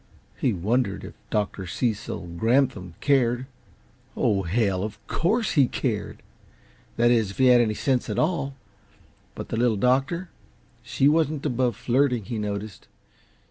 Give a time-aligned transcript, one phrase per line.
[0.35, 1.67] He wondered if Dr.
[1.67, 3.45] Cecil Granthum cared
[4.17, 4.81] oh, hell!
[4.83, 6.23] Of COURSE he cared
[6.97, 8.55] that is, if he had any sense at all.
[9.35, 10.29] But the Little Doctor
[10.81, 12.87] she wasn't above flirting, he noticed.